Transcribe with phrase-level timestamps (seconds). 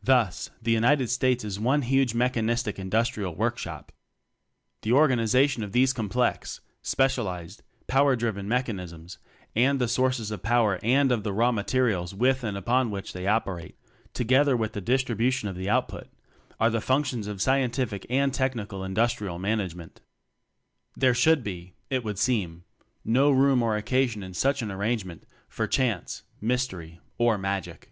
[0.00, 3.90] Thus the United States is one huge mechanistic industrial workshop..
[4.82, 9.18] The organization of these com plex, specialized, power driven mech TECHNOCRACY 19 anisms
[9.56, 13.26] and the sources of power and of the raw materials with and upon which they
[13.26, 13.76] operate,
[14.14, 16.06] together with the distribution of the output,
[16.60, 20.00] are the functions of Scientific and Tech nical Industrial Management.
[20.96, 22.62] There should be, it would seem,
[23.04, 27.90] no room or occasion in such an ar rangement, for chance, mystery or magic.